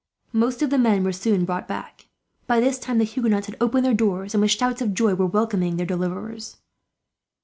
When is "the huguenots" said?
2.97-3.45